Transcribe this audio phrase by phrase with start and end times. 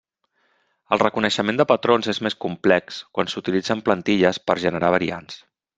[0.95, 5.43] El reconeixement de patrons és més complex quan s'utilitzen plantilles per generar variants.